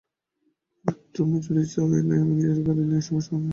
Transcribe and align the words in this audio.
অ্যাব, 0.85 0.97
তুমি 1.15 1.35
যদি 1.45 1.63
চাও 1.71 1.87
এই 1.91 2.03
দায় 2.07 2.19
আমি 2.23 2.33
নিজের 2.37 2.59
ঘাড়ে 2.65 2.83
নেই, 2.91 3.01
সমস্যা 3.07 3.33
নেই। 3.35 3.49